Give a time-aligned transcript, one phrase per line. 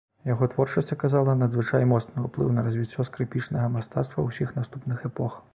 [0.27, 5.39] Яго творчасць аказала надзвычай моцны ўплыў на развіццё скрыпічнага мастацтва ўсіх наступных эпох.